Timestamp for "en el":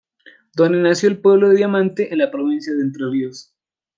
1.09-1.21